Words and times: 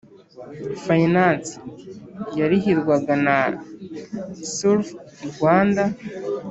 Finance 0.85 1.51
yarihirwaga 2.39 3.13
na 3.25 3.37
Surf 4.55 4.87
Rwanda 5.31 5.83